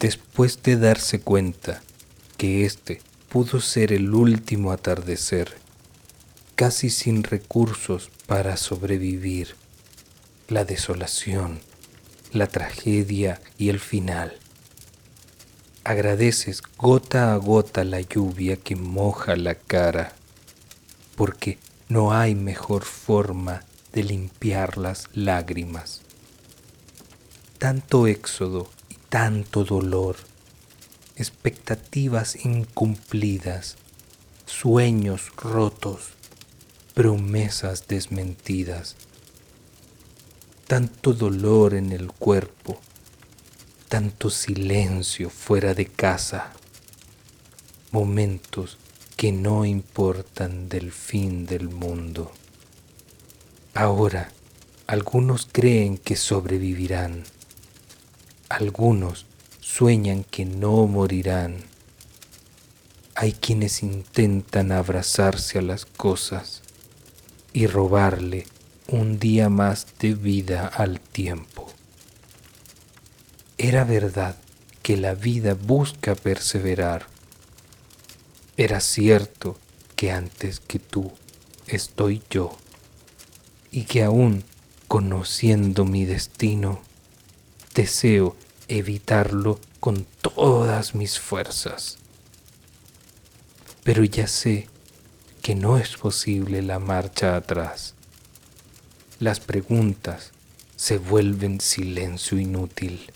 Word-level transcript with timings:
después 0.00 0.62
de 0.62 0.76
darse 0.76 1.20
cuenta 1.20 1.82
que 2.38 2.64
este 2.64 3.02
pudo 3.28 3.60
ser 3.60 3.92
el 3.92 4.14
último 4.14 4.72
atardecer, 4.72 5.58
casi 6.56 6.88
sin 6.88 7.22
recursos 7.22 8.10
para 8.26 8.56
sobrevivir, 8.56 9.54
la 10.48 10.64
desolación, 10.64 11.60
la 12.32 12.46
tragedia 12.46 13.40
y 13.58 13.68
el 13.68 13.78
final. 13.78 14.32
Agradeces 15.84 16.62
gota 16.78 17.32
a 17.34 17.36
gota 17.36 17.84
la 17.84 18.00
lluvia 18.00 18.56
que 18.56 18.76
moja 18.76 19.36
la 19.36 19.54
cara, 19.54 20.14
porque 21.14 21.58
no 21.88 22.12
hay 22.12 22.34
mejor 22.34 22.84
forma 22.84 23.64
de 23.92 24.04
limpiar 24.04 24.78
las 24.78 25.08
lágrimas. 25.12 26.00
Tanto 27.58 28.06
éxodo 28.06 28.70
tanto 29.10 29.64
dolor, 29.64 30.14
expectativas 31.16 32.46
incumplidas, 32.46 33.76
sueños 34.46 35.32
rotos, 35.36 36.10
promesas 36.94 37.88
desmentidas, 37.88 38.94
tanto 40.68 41.12
dolor 41.12 41.74
en 41.74 41.90
el 41.90 42.12
cuerpo, 42.12 42.80
tanto 43.88 44.30
silencio 44.30 45.28
fuera 45.28 45.74
de 45.74 45.86
casa, 45.86 46.52
momentos 47.90 48.78
que 49.16 49.32
no 49.32 49.64
importan 49.64 50.68
del 50.68 50.92
fin 50.92 51.46
del 51.46 51.68
mundo. 51.68 52.30
Ahora, 53.74 54.30
algunos 54.86 55.48
creen 55.50 55.98
que 55.98 56.14
sobrevivirán, 56.14 57.24
algunos 58.50 59.26
sueñan 59.60 60.24
que 60.24 60.44
no 60.44 60.86
morirán. 60.86 61.64
Hay 63.14 63.32
quienes 63.32 63.82
intentan 63.82 64.72
abrazarse 64.72 65.60
a 65.60 65.62
las 65.62 65.86
cosas 65.86 66.62
y 67.52 67.68
robarle 67.68 68.46
un 68.88 69.20
día 69.20 69.48
más 69.48 69.86
de 70.00 70.14
vida 70.14 70.66
al 70.66 71.00
tiempo. 71.00 71.68
Era 73.56 73.84
verdad 73.84 74.36
que 74.82 74.96
la 74.96 75.14
vida 75.14 75.54
busca 75.54 76.16
perseverar. 76.16 77.06
Era 78.56 78.80
cierto 78.80 79.58
que 79.94 80.10
antes 80.10 80.58
que 80.58 80.80
tú 80.80 81.12
estoy 81.68 82.20
yo 82.30 82.56
y 83.70 83.84
que 83.84 84.02
aún 84.02 84.42
conociendo 84.88 85.84
mi 85.84 86.04
destino, 86.04 86.80
deseo 87.74 88.36
evitarlo 88.68 89.58
con 89.80 90.06
todas 90.20 90.94
mis 90.94 91.18
fuerzas. 91.18 91.98
Pero 93.82 94.04
ya 94.04 94.26
sé 94.26 94.68
que 95.42 95.54
no 95.54 95.78
es 95.78 95.96
posible 95.96 96.62
la 96.62 96.78
marcha 96.78 97.36
atrás. 97.36 97.94
Las 99.18 99.40
preguntas 99.40 100.32
se 100.76 100.98
vuelven 100.98 101.60
silencio 101.60 102.38
inútil 102.38 103.10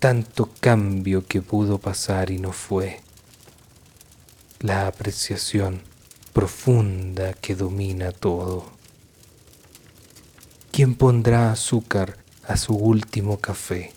tanto 0.00 0.48
cambio 0.60 1.26
que 1.26 1.42
pudo 1.42 1.76
pasar 1.76 2.30
y 2.30 2.38
no 2.38 2.52
fue, 2.52 3.00
la 4.60 4.86
apreciación 4.86 5.82
profunda 6.32 7.34
que 7.34 7.54
domina 7.54 8.10
todo. 8.10 8.64
¿Quién 10.72 10.94
pondrá 10.94 11.52
azúcar 11.52 12.16
a 12.50 12.56
su 12.56 12.74
último 12.74 13.38
café, 13.38 13.92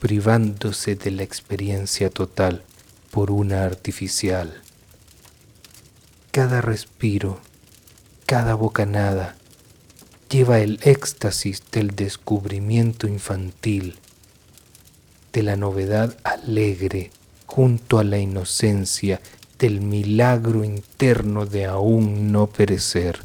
privándose 0.00 0.94
de 0.94 1.10
la 1.10 1.24
experiencia 1.24 2.08
total 2.08 2.62
por 3.10 3.30
una 3.30 3.64
artificial? 3.64 4.62
Cada 6.30 6.62
respiro, 6.62 7.38
cada 8.24 8.54
bocanada, 8.54 9.36
lleva 10.30 10.60
el 10.60 10.80
éxtasis 10.84 11.62
del 11.70 11.90
descubrimiento 11.94 13.06
infantil 13.06 13.98
de 15.34 15.42
la 15.42 15.56
novedad 15.56 16.16
alegre 16.24 17.10
junto 17.44 17.98
a 17.98 18.04
la 18.04 18.16
inocencia 18.16 19.20
del 19.58 19.82
milagro 19.82 20.64
interno 20.64 21.44
de 21.44 21.66
aún 21.66 22.32
no 22.32 22.46
perecer. 22.46 23.20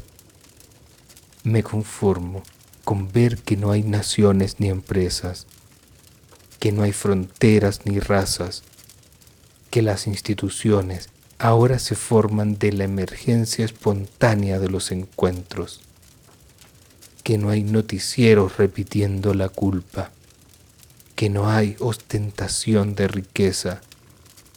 Me 1.42 1.62
conformo 1.62 2.42
con 2.86 3.10
ver 3.10 3.38
que 3.38 3.56
no 3.56 3.72
hay 3.72 3.82
naciones 3.82 4.60
ni 4.60 4.68
empresas, 4.68 5.48
que 6.60 6.70
no 6.70 6.84
hay 6.84 6.92
fronteras 6.92 7.80
ni 7.84 7.98
razas, 7.98 8.62
que 9.70 9.82
las 9.82 10.06
instituciones 10.06 11.08
ahora 11.40 11.80
se 11.80 11.96
forman 11.96 12.58
de 12.58 12.70
la 12.70 12.84
emergencia 12.84 13.64
espontánea 13.64 14.60
de 14.60 14.68
los 14.68 14.92
encuentros, 14.92 15.80
que 17.24 17.38
no 17.38 17.50
hay 17.50 17.64
noticieros 17.64 18.56
repitiendo 18.56 19.34
la 19.34 19.48
culpa, 19.48 20.12
que 21.16 21.28
no 21.28 21.50
hay 21.50 21.74
ostentación 21.80 22.94
de 22.94 23.08
riqueza 23.08 23.80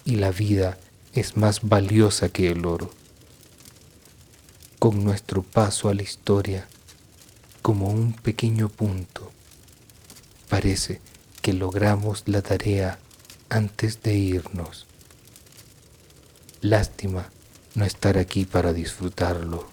y 0.06 0.18
la 0.18 0.30
vida 0.30 0.78
es 1.16 1.36
más 1.36 1.62
valiosa 1.64 2.30
que 2.30 2.52
el 2.52 2.68
oro. 2.68 2.92
Con 4.78 5.04
nuestro 5.04 5.42
paso 5.42 5.90
a 5.90 5.96
la 5.96 6.04
historia, 6.04 6.68
como 7.70 7.90
un 7.90 8.14
pequeño 8.14 8.68
punto, 8.68 9.32
parece 10.50 11.02
que 11.40 11.54
logramos 11.54 12.24
la 12.26 12.42
tarea 12.42 12.98
antes 13.48 14.02
de 14.02 14.16
irnos. 14.16 14.88
Lástima 16.62 17.30
no 17.76 17.86
estar 17.86 18.18
aquí 18.18 18.46
para 18.46 18.74
disfrutarlo. 18.74 19.68